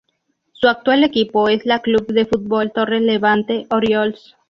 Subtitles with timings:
[0.53, 4.35] Su actual equipo es la Club de Fútbol Torre Levante Orriols.